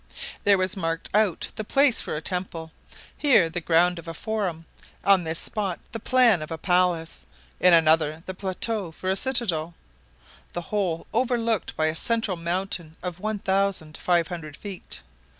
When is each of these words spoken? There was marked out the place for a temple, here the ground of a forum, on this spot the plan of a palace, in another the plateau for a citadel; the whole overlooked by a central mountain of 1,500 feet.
There 0.45 0.57
was 0.57 0.75
marked 0.75 1.09
out 1.13 1.49
the 1.57 1.63
place 1.63 2.01
for 2.01 2.15
a 2.15 2.21
temple, 2.23 2.71
here 3.15 3.51
the 3.51 3.61
ground 3.61 3.99
of 3.99 4.07
a 4.07 4.15
forum, 4.15 4.65
on 5.03 5.23
this 5.23 5.37
spot 5.37 5.79
the 5.91 5.99
plan 5.99 6.41
of 6.41 6.49
a 6.49 6.57
palace, 6.57 7.27
in 7.59 7.71
another 7.71 8.23
the 8.25 8.33
plateau 8.33 8.91
for 8.91 9.11
a 9.11 9.15
citadel; 9.15 9.75
the 10.53 10.61
whole 10.73 11.05
overlooked 11.13 11.77
by 11.77 11.85
a 11.85 11.95
central 11.95 12.35
mountain 12.35 12.95
of 13.03 13.19
1,500 13.19 14.57
feet. 14.57 15.03